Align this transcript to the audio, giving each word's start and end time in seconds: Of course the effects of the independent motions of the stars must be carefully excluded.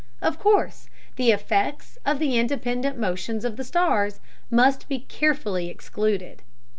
Of 0.19 0.39
course 0.39 0.89
the 1.15 1.29
effects 1.31 1.99
of 2.07 2.17
the 2.17 2.35
independent 2.35 2.97
motions 2.97 3.45
of 3.45 3.55
the 3.55 3.63
stars 3.63 4.19
must 4.49 4.89
be 4.89 4.97
carefully 5.01 5.69
excluded. 5.69 6.41